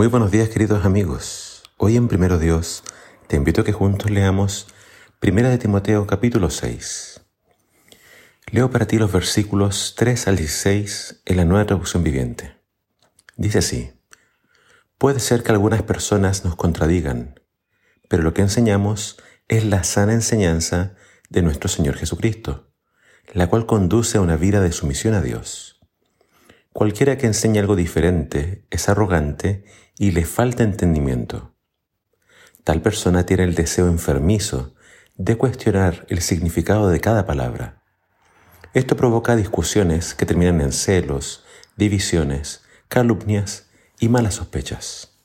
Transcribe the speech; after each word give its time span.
Muy 0.00 0.06
buenos 0.06 0.30
días 0.30 0.48
queridos 0.48 0.86
amigos. 0.86 1.62
Hoy 1.76 1.96
en 1.98 2.08
Primero 2.08 2.38
Dios 2.38 2.82
te 3.26 3.36
invito 3.36 3.60
a 3.60 3.64
que 3.64 3.74
juntos 3.74 4.10
leamos 4.10 4.66
Primera 5.18 5.50
de 5.50 5.58
Timoteo 5.58 6.06
capítulo 6.06 6.48
6. 6.48 7.20
Leo 8.50 8.70
para 8.70 8.86
ti 8.86 8.96
los 8.96 9.12
versículos 9.12 9.94
3 9.98 10.28
al 10.28 10.36
16 10.36 11.20
en 11.26 11.36
la 11.36 11.44
nueva 11.44 11.66
traducción 11.66 12.02
viviente. 12.02 12.56
Dice 13.36 13.58
así, 13.58 13.92
puede 14.96 15.20
ser 15.20 15.42
que 15.42 15.52
algunas 15.52 15.82
personas 15.82 16.46
nos 16.46 16.56
contradigan, 16.56 17.38
pero 18.08 18.22
lo 18.22 18.32
que 18.32 18.40
enseñamos 18.40 19.18
es 19.48 19.66
la 19.66 19.84
sana 19.84 20.14
enseñanza 20.14 20.94
de 21.28 21.42
nuestro 21.42 21.68
Señor 21.68 21.96
Jesucristo, 21.96 22.72
la 23.34 23.48
cual 23.48 23.66
conduce 23.66 24.16
a 24.16 24.22
una 24.22 24.36
vida 24.36 24.62
de 24.62 24.72
sumisión 24.72 25.12
a 25.12 25.20
Dios. 25.20 25.78
Cualquiera 26.72 27.18
que 27.18 27.26
enseñe 27.26 27.58
algo 27.58 27.74
diferente 27.74 28.64
es 28.70 28.88
arrogante 28.88 29.64
y 30.00 30.12
le 30.12 30.24
falta 30.24 30.62
entendimiento. 30.62 31.54
Tal 32.64 32.80
persona 32.80 33.26
tiene 33.26 33.44
el 33.44 33.54
deseo 33.54 33.86
enfermizo 33.86 34.74
de 35.18 35.36
cuestionar 35.36 36.06
el 36.08 36.22
significado 36.22 36.88
de 36.88 37.00
cada 37.00 37.26
palabra. 37.26 37.82
Esto 38.72 38.96
provoca 38.96 39.36
discusiones 39.36 40.14
que 40.14 40.24
terminan 40.24 40.62
en 40.62 40.72
celos, 40.72 41.44
divisiones, 41.76 42.62
calumnias 42.88 43.68
y 43.98 44.08
malas 44.08 44.36
sospechas. 44.36 45.18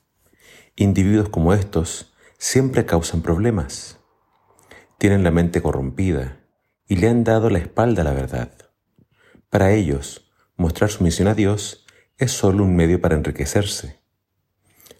Individuos 0.75 1.29
como 1.29 1.53
estos 1.53 2.13
siempre 2.37 2.85
causan 2.85 3.21
problemas. 3.21 3.99
Tienen 4.97 5.23
la 5.23 5.31
mente 5.31 5.61
corrompida 5.61 6.41
y 6.85 6.97
le 6.97 7.07
han 7.07 7.23
dado 7.23 7.49
la 7.49 7.59
espalda 7.59 8.01
a 8.01 8.05
la 8.05 8.13
verdad. 8.13 8.51
Para 9.49 9.71
ellos, 9.71 10.25
Mostrar 10.57 10.89
sumisión 10.89 11.27
a 11.27 11.33
Dios 11.33 11.85
es 12.17 12.31
solo 12.31 12.63
un 12.63 12.77
medio 12.77 13.01
para 13.01 13.15
enriquecerse. 13.15 13.99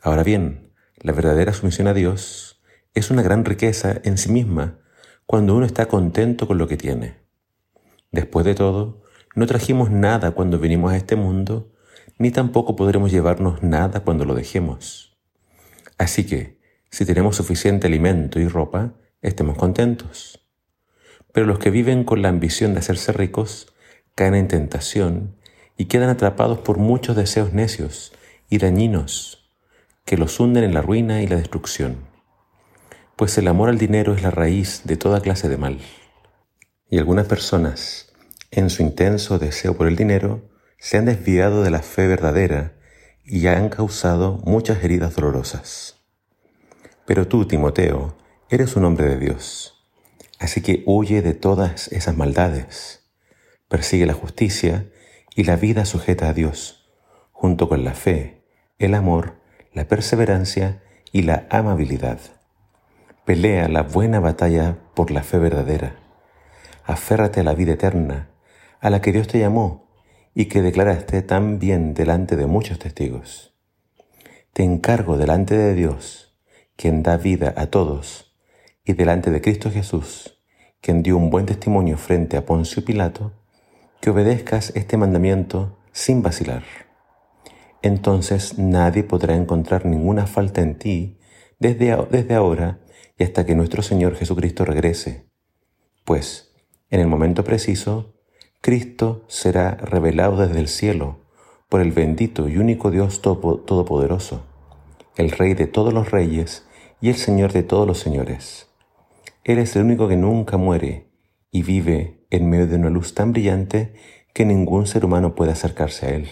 Ahora 0.06 0.22
bien, 0.22 0.72
la 1.02 1.14
verdadera 1.14 1.52
sumisión 1.52 1.88
a 1.88 1.96
Dios 1.96 2.62
es 2.94 3.10
una 3.10 3.24
gran 3.24 3.44
riqueza 3.44 4.02
en 4.04 4.20
sí 4.20 4.32
misma 4.32 4.78
cuando 5.26 5.56
uno 5.56 5.66
está 5.66 5.88
contento 5.88 6.46
con 6.46 6.60
lo 6.60 6.68
que 6.68 6.78
tiene. 6.78 7.16
Después 8.12 8.46
de 8.46 8.54
todo, 8.54 9.02
no 9.34 9.48
trajimos 9.48 9.90
nada 9.90 10.30
cuando 10.30 10.60
vinimos 10.60 10.94
a 10.94 10.96
este 10.96 11.16
mundo, 11.16 11.74
ni 12.20 12.30
tampoco 12.30 12.76
podremos 12.76 13.12
llevarnos 13.12 13.64
nada 13.64 14.02
cuando 14.02 14.26
lo 14.26 14.36
dejemos. 14.36 15.18
Así 15.98 16.28
que, 16.28 16.60
si 16.92 17.04
tenemos 17.04 17.38
suficiente 17.38 17.88
alimento 17.88 18.40
y 18.40 18.48
ropa, 18.48 18.94
estemos 19.24 19.58
contentos. 19.58 20.48
Pero 21.32 21.48
los 21.48 21.58
que 21.58 21.72
viven 21.72 22.04
con 22.04 22.22
la 22.22 22.30
ambición 22.30 22.74
de 22.74 22.80
hacerse 22.82 23.12
ricos 23.12 23.74
caen 24.14 24.36
en 24.36 24.50
tentación 24.50 25.38
y 25.78 25.86
quedan 25.86 26.10
atrapados 26.10 26.60
por 26.60 26.78
muchos 26.78 27.16
deseos 27.16 27.54
necios 27.54 28.14
y 28.52 28.60
dañinos 28.60 29.42
que 30.06 30.18
los 30.18 30.40
hunden 30.40 30.64
en 30.64 30.74
la 30.74 30.84
ruina 30.84 31.24
y 31.24 31.28
la 31.28 31.36
destrucción. 31.36 32.08
Pues 33.16 33.38
el 33.40 33.48
amor 33.48 33.70
al 33.70 33.80
dinero 33.80 34.14
es 34.14 34.22
la 34.22 34.30
raíz 34.30 34.82
de 34.86 34.98
toda 34.98 35.22
clase 35.22 35.50
de 35.50 35.58
mal. 35.58 35.80
Y 36.90 37.00
algunas 37.00 37.26
personas, 37.26 38.14
en 38.52 38.70
su 38.70 38.84
intenso 38.84 39.40
deseo 39.40 39.76
por 39.76 39.88
el 39.88 39.96
dinero, 39.96 40.48
se 40.78 40.98
han 40.98 41.06
desviado 41.06 41.64
de 41.64 41.72
la 41.72 41.82
fe 41.82 42.06
verdadera 42.06 42.76
y 43.24 43.48
han 43.48 43.70
causado 43.70 44.38
muchas 44.46 44.84
heridas 44.84 45.16
dolorosas. 45.16 46.04
Pero 47.08 47.28
tú, 47.28 47.48
Timoteo, 47.48 48.16
eres 48.50 48.76
un 48.76 48.86
hombre 48.86 49.08
de 49.08 49.18
Dios, 49.18 49.88
así 50.40 50.62
que 50.62 50.84
huye 50.86 51.24
de 51.24 51.34
todas 51.34 51.88
esas 51.88 52.16
maldades. 52.16 53.10
Persigue 53.68 54.06
la 54.06 54.14
justicia 54.14 54.92
y 55.36 55.46
la 55.46 55.56
vida 55.56 55.86
sujeta 55.86 56.30
a 56.30 56.34
Dios, 56.34 56.88
junto 57.32 57.68
con 57.68 57.84
la 57.84 57.96
fe, 57.96 58.44
el 58.78 58.94
amor, 58.94 59.45
la 59.76 59.90
perseverancia 59.90 60.82
y 61.12 61.24
la 61.24 61.48
amabilidad. 61.50 62.20
Pelea 63.26 63.68
la 63.68 63.84
buena 63.84 64.22
batalla 64.22 64.78
por 64.94 65.12
la 65.12 65.22
fe 65.22 65.38
verdadera. 65.38 65.98
Aférrate 66.86 67.42
a 67.42 67.44
la 67.44 67.54
vida 67.54 67.74
eterna, 67.74 68.30
a 68.80 68.90
la 68.90 69.02
que 69.02 69.12
Dios 69.12 69.28
te 69.28 69.38
llamó 69.38 69.90
y 70.34 70.46
que 70.46 70.62
declaraste 70.62 71.22
tan 71.24 71.60
bien 71.60 71.94
delante 71.94 72.38
de 72.38 72.46
muchos 72.46 72.80
testigos. 72.80 73.54
Te 74.54 74.64
encargo 74.64 75.18
delante 75.18 75.58
de 75.58 75.74
Dios, 75.74 76.38
quien 76.78 77.04
da 77.04 77.18
vida 77.18 77.54
a 77.58 77.68
todos, 77.68 78.34
y 78.86 78.94
delante 78.94 79.30
de 79.30 79.42
Cristo 79.42 79.72
Jesús, 79.72 80.42
quien 80.80 81.04
dio 81.04 81.18
un 81.18 81.30
buen 81.30 81.46
testimonio 81.46 81.98
frente 81.98 82.38
a 82.38 82.46
Poncio 82.46 82.86
Pilato, 82.86 83.34
que 84.00 84.10
obedezcas 84.10 84.72
este 84.74 84.96
mandamiento 84.96 85.78
sin 85.92 86.22
vacilar. 86.22 86.85
Entonces 87.86 88.58
nadie 88.58 89.04
podrá 89.04 89.36
encontrar 89.36 89.86
ninguna 89.86 90.26
falta 90.26 90.62
en 90.62 90.80
ti 90.80 91.20
desde, 91.60 91.96
desde 92.10 92.34
ahora 92.34 92.80
y 93.16 93.24
hasta 93.24 93.46
que 93.46 93.54
nuestro 93.54 93.84
Señor 93.84 94.16
Jesucristo 94.16 94.66
regrese. 94.66 95.30
Pues, 96.04 96.56
en 96.90 97.00
el 97.00 97.06
momento 97.06 97.44
preciso, 97.44 98.16
Cristo 98.60 99.24
será 99.28 99.76
revelado 99.76 100.36
desde 100.48 100.60
el 100.62 100.68
cielo 100.68 101.20
por 101.70 101.80
el 101.80 101.92
bendito 101.92 102.50
y 102.50 102.58
único 102.58 102.90
Dios 102.90 103.22
Todopoderoso, 103.22 104.48
el 105.16 105.30
Rey 105.30 105.54
de 105.54 105.68
todos 105.68 105.94
los 105.94 106.10
reyes 106.10 106.66
y 107.02 107.10
el 107.10 107.18
Señor 107.18 107.54
de 107.54 107.62
todos 107.62 107.86
los 107.86 108.00
señores. 108.00 108.68
Él 109.44 109.60
es 109.60 109.76
el 109.76 109.84
único 109.84 110.08
que 110.08 110.18
nunca 110.18 110.58
muere 110.58 111.12
y 111.52 111.62
vive 111.62 112.26
en 112.32 112.50
medio 112.50 112.66
de 112.66 112.78
una 112.78 112.90
luz 112.90 113.14
tan 113.14 113.32
brillante 113.32 113.94
que 114.34 114.44
ningún 114.44 114.88
ser 114.88 115.06
humano 115.06 115.36
puede 115.36 115.52
acercarse 115.52 116.08
a 116.08 116.10
él. 116.16 116.28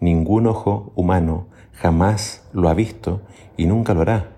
Ningún 0.00 0.46
ojo 0.46 0.92
humano 0.94 1.48
jamás 1.72 2.48
lo 2.52 2.68
ha 2.68 2.74
visto 2.74 3.22
y 3.56 3.66
nunca 3.66 3.94
lo 3.94 4.02
hará. 4.02 4.36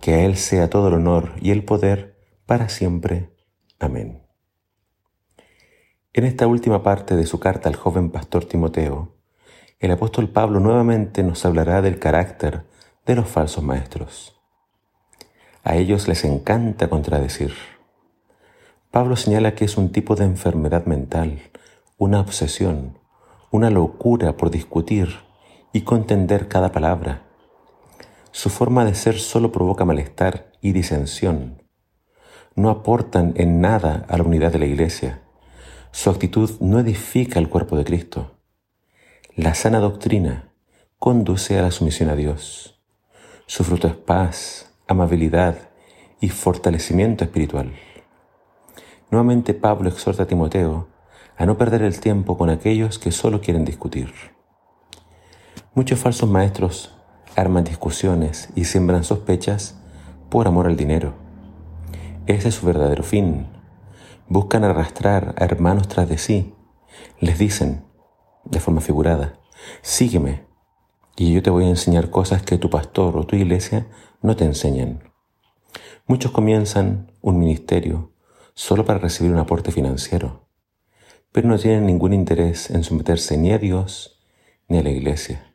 Que 0.00 0.14
a 0.14 0.24
Él 0.24 0.36
sea 0.36 0.70
todo 0.70 0.88
el 0.88 0.94
honor 0.94 1.32
y 1.40 1.50
el 1.50 1.64
poder 1.64 2.18
para 2.46 2.68
siempre. 2.68 3.30
Amén. 3.78 4.22
En 6.12 6.24
esta 6.24 6.46
última 6.46 6.82
parte 6.82 7.16
de 7.16 7.26
su 7.26 7.40
carta 7.40 7.68
al 7.68 7.76
joven 7.76 8.10
pastor 8.10 8.44
Timoteo, 8.44 9.16
el 9.80 9.90
apóstol 9.90 10.28
Pablo 10.28 10.60
nuevamente 10.60 11.22
nos 11.22 11.44
hablará 11.44 11.82
del 11.82 11.98
carácter 11.98 12.64
de 13.04 13.16
los 13.16 13.28
falsos 13.28 13.62
maestros. 13.62 14.40
A 15.62 15.76
ellos 15.76 16.08
les 16.08 16.24
encanta 16.24 16.88
contradecir 16.88 17.52
Pablo 18.94 19.16
señala 19.16 19.56
que 19.56 19.64
es 19.64 19.76
un 19.76 19.90
tipo 19.90 20.14
de 20.14 20.24
enfermedad 20.24 20.86
mental, 20.86 21.40
una 21.98 22.20
obsesión, 22.20 22.96
una 23.54 23.70
locura 23.70 24.36
por 24.36 24.50
discutir 24.50 25.20
y 25.72 25.82
contender 25.82 26.48
cada 26.48 26.72
palabra. 26.72 27.22
Su 28.32 28.50
forma 28.50 28.84
de 28.84 28.96
ser 28.96 29.20
solo 29.20 29.52
provoca 29.52 29.84
malestar 29.84 30.50
y 30.60 30.72
disensión. 30.72 31.62
No 32.56 32.68
aportan 32.68 33.32
en 33.36 33.60
nada 33.60 34.06
a 34.08 34.18
la 34.18 34.24
unidad 34.24 34.50
de 34.50 34.58
la 34.58 34.66
Iglesia. 34.66 35.22
Su 35.92 36.10
actitud 36.10 36.50
no 36.58 36.80
edifica 36.80 37.38
el 37.38 37.48
cuerpo 37.48 37.76
de 37.76 37.84
Cristo. 37.84 38.40
La 39.36 39.54
sana 39.54 39.78
doctrina 39.78 40.52
conduce 40.98 41.56
a 41.56 41.62
la 41.62 41.70
sumisión 41.70 42.10
a 42.10 42.16
Dios. 42.16 42.82
Su 43.46 43.62
fruto 43.62 43.86
es 43.86 43.94
paz, 43.94 44.74
amabilidad 44.88 45.70
y 46.20 46.30
fortalecimiento 46.30 47.22
espiritual. 47.22 47.72
Nuevamente 49.12 49.54
Pablo 49.54 49.90
exhorta 49.90 50.24
a 50.24 50.26
Timoteo 50.26 50.88
a 51.36 51.46
no 51.46 51.58
perder 51.58 51.82
el 51.82 52.00
tiempo 52.00 52.38
con 52.38 52.50
aquellos 52.50 52.98
que 52.98 53.12
solo 53.12 53.40
quieren 53.40 53.64
discutir. 53.64 54.12
Muchos 55.74 55.98
falsos 55.98 56.30
maestros 56.30 56.94
arman 57.36 57.64
discusiones 57.64 58.50
y 58.54 58.64
siembran 58.64 59.04
sospechas 59.04 59.80
por 60.30 60.46
amor 60.46 60.66
al 60.66 60.76
dinero. 60.76 61.14
Ese 62.26 62.48
es 62.48 62.54
su 62.54 62.66
verdadero 62.66 63.02
fin. 63.02 63.48
Buscan 64.28 64.64
arrastrar 64.64 65.34
a 65.38 65.44
hermanos 65.44 65.88
tras 65.88 66.08
de 66.08 66.18
sí. 66.18 66.54
Les 67.20 67.38
dicen, 67.38 67.84
de 68.44 68.60
forma 68.60 68.80
figurada, 68.80 69.40
sígueme 69.82 70.46
y 71.16 71.32
yo 71.32 71.42
te 71.42 71.50
voy 71.50 71.64
a 71.64 71.68
enseñar 71.68 72.10
cosas 72.10 72.42
que 72.42 72.58
tu 72.58 72.70
pastor 72.70 73.16
o 73.16 73.26
tu 73.26 73.36
iglesia 73.36 73.86
no 74.22 74.36
te 74.36 74.44
enseñan. 74.44 75.10
Muchos 76.06 76.32
comienzan 76.32 77.12
un 77.20 77.38
ministerio 77.38 78.12
solo 78.54 78.84
para 78.84 78.98
recibir 78.98 79.32
un 79.32 79.38
aporte 79.38 79.72
financiero, 79.72 80.43
pero 81.34 81.48
no 81.48 81.58
tienen 81.58 81.84
ningún 81.84 82.12
interés 82.12 82.70
en 82.70 82.84
someterse 82.84 83.36
ni 83.36 83.50
a 83.50 83.58
Dios 83.58 84.20
ni 84.68 84.78
a 84.78 84.84
la 84.84 84.90
iglesia. 84.90 85.52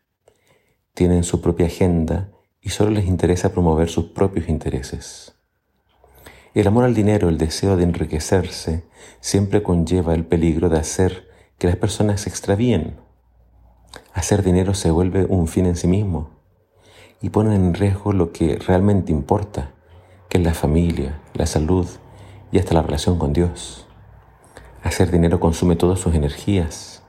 Tienen 0.93 1.23
su 1.23 1.39
propia 1.39 1.67
agenda 1.67 2.31
y 2.59 2.71
solo 2.71 2.91
les 2.91 3.05
interesa 3.05 3.53
promover 3.53 3.87
sus 3.87 4.07
propios 4.07 4.49
intereses. 4.49 5.35
El 6.53 6.67
amor 6.67 6.83
al 6.83 6.93
dinero, 6.93 7.29
el 7.29 7.37
deseo 7.37 7.77
de 7.77 7.83
enriquecerse, 7.83 8.83
siempre 9.21 9.63
conlleva 9.63 10.13
el 10.13 10.25
peligro 10.25 10.67
de 10.67 10.79
hacer 10.79 11.29
que 11.57 11.67
las 11.67 11.77
personas 11.77 12.19
se 12.19 12.29
extravíen. 12.29 12.97
Hacer 14.13 14.43
dinero 14.43 14.73
se 14.73 14.91
vuelve 14.91 15.23
un 15.23 15.47
fin 15.47 15.65
en 15.65 15.77
sí 15.77 15.87
mismo 15.87 16.41
y 17.21 17.29
pone 17.29 17.55
en 17.55 17.73
riesgo 17.73 18.11
lo 18.11 18.33
que 18.33 18.57
realmente 18.57 19.13
importa, 19.13 19.71
que 20.27 20.39
es 20.39 20.43
la 20.43 20.53
familia, 20.53 21.21
la 21.33 21.45
salud 21.45 21.87
y 22.51 22.59
hasta 22.59 22.73
la 22.73 22.81
relación 22.81 23.17
con 23.17 23.31
Dios. 23.31 23.88
Hacer 24.83 25.11
dinero 25.11 25.39
consume 25.39 25.75
todas 25.75 25.99
sus 25.99 26.15
energías, 26.15 27.03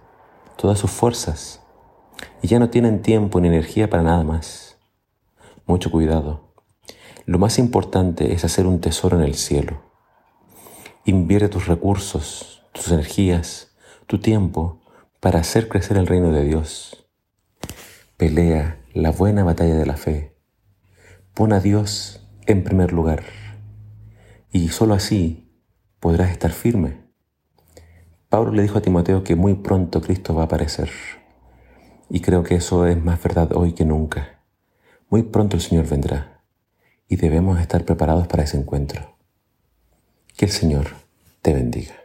todas 0.57 0.79
sus 0.79 0.91
fuerzas. 0.91 1.63
y 2.43 2.49
ya 2.49 2.59
no 2.59 2.69
tienen 2.71 3.03
tiempo 3.03 3.41
ni 3.41 3.49
energía 3.49 3.89
para 3.89 4.03
nada 4.03 4.25
más. 4.25 4.79
Mucho 5.67 5.91
cuidado. 5.91 6.55
Lo 7.27 7.39
más 7.39 7.59
importante 7.59 8.33
es 8.33 8.45
hacer 8.45 8.67
un 8.67 8.81
tesoro 8.81 9.17
en 9.19 9.25
el 9.25 9.35
cielo. 9.35 9.83
Invierte 11.05 11.49
tus 11.49 11.67
recursos, 11.67 12.63
tus 12.73 12.91
energías, 12.91 13.77
tu 14.07 14.19
tiempo 14.19 14.81
para 15.21 15.41
hacer 15.41 15.69
crecer 15.69 15.97
el 15.97 16.07
reino 16.07 16.33
de 16.33 16.45
Dios. 16.45 17.07
Pelea 18.17 18.81
la 18.93 19.13
buena 19.13 19.45
batalla 19.45 19.77
de 19.77 19.87
la 19.87 19.97
fe. 19.97 20.37
Pon 21.35 21.53
a 21.53 21.61
Dios 21.61 22.27
en 22.47 22.65
primer 22.65 22.93
lugar 22.93 23.23
y 24.51 24.69
sólo 24.69 24.95
así 24.95 25.53
podrás 26.01 26.31
estar 26.31 26.53
firme. 26.53 27.10
Pablo 28.31 28.53
le 28.53 28.63
dijo 28.63 28.79
a 28.79 28.81
Timoteo 28.81 29.25
que 29.25 29.35
muy 29.35 29.55
pronto 29.55 30.01
Cristo 30.01 30.37
va 30.37 30.43
a 30.43 30.45
aparecer. 30.45 30.89
Y 32.09 32.21
creo 32.21 32.45
que 32.45 32.55
eso 32.55 32.87
es 32.87 32.97
más 33.03 33.21
verdad 33.21 33.51
hoy 33.57 33.73
que 33.73 33.85
nunca. 33.85 34.39
Muy 35.09 35.25
pronto 35.25 35.57
el 35.57 35.63
Señor 35.63 35.89
vendrá 35.89 36.41
y 37.09 37.17
debemos 37.17 37.61
estar 37.61 37.85
preparados 37.85 38.29
para 38.29 38.45
ese 38.45 38.57
encuentro. 38.57 39.17
Que 40.37 40.45
el 40.45 40.53
Señor 40.53 40.87
te 41.43 41.53
bendiga. 41.53 41.97